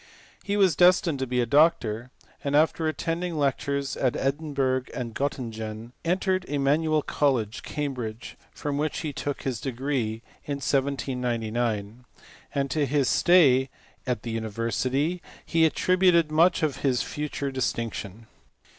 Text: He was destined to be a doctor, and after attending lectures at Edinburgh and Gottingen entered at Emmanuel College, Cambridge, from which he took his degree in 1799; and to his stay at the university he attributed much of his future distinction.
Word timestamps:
He 0.41 0.57
was 0.57 0.75
destined 0.75 1.19
to 1.19 1.27
be 1.27 1.41
a 1.41 1.45
doctor, 1.45 2.09
and 2.43 2.55
after 2.55 2.87
attending 2.87 3.37
lectures 3.37 3.95
at 3.95 4.15
Edinburgh 4.15 4.85
and 4.95 5.13
Gottingen 5.13 5.91
entered 6.03 6.43
at 6.45 6.49
Emmanuel 6.49 7.03
College, 7.03 7.61
Cambridge, 7.61 8.35
from 8.51 8.79
which 8.79 9.01
he 9.01 9.13
took 9.13 9.43
his 9.43 9.61
degree 9.61 10.23
in 10.43 10.55
1799; 10.55 12.05
and 12.55 12.71
to 12.71 12.87
his 12.87 13.07
stay 13.09 13.69
at 14.07 14.23
the 14.23 14.31
university 14.31 15.21
he 15.45 15.65
attributed 15.65 16.31
much 16.31 16.63
of 16.63 16.77
his 16.77 17.03
future 17.03 17.51
distinction. 17.51 18.25